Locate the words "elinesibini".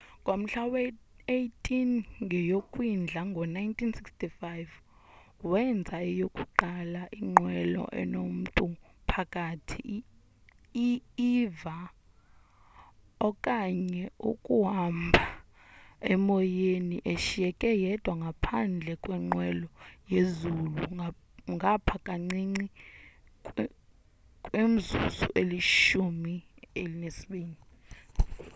26.81-27.59